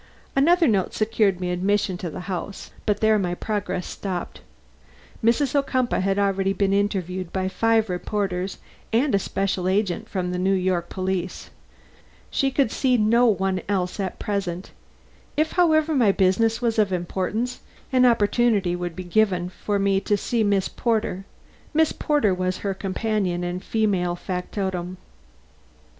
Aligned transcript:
Another 0.35 0.67
note 0.67 0.95
secured 0.95 1.39
me 1.39 1.51
admission 1.51 1.95
to 1.99 2.09
the 2.09 2.21
house, 2.21 2.71
but 2.87 3.01
there 3.01 3.19
my 3.19 3.35
progress 3.35 3.85
stopped. 3.85 4.41
Mrs. 5.23 5.53
Ocumpaugh 5.53 6.01
had 6.01 6.17
already 6.17 6.53
been 6.53 6.73
interviewed 6.73 7.31
by 7.31 7.47
five 7.47 7.87
reporters 7.87 8.57
and 8.91 9.13
a 9.13 9.19
special 9.19 9.67
agent 9.67 10.09
from 10.09 10.31
the 10.31 10.39
New 10.39 10.55
York 10.55 10.89
police. 10.89 11.51
She 12.31 12.49
could 12.49 12.71
see 12.71 12.97
no 12.97 13.27
one 13.27 13.61
else 13.69 13.99
at 13.99 14.17
present. 14.17 14.71
If, 15.37 15.51
however, 15.51 15.93
my 15.93 16.11
business 16.11 16.63
was 16.63 16.79
of 16.79 16.91
importance, 16.91 17.59
an 17.93 18.03
opportunity 18.03 18.75
would 18.75 18.95
be 18.95 19.03
given 19.03 19.51
me 19.67 19.99
to 19.99 20.17
see 20.17 20.43
Miss 20.43 20.67
Porter. 20.67 21.25
Miss 21.75 21.91
Porter 21.91 22.33
was 22.33 22.57
her 22.65 22.73
companion 22.73 23.43
and 23.43 23.63
female 23.63 24.15
factotum. 24.15 24.97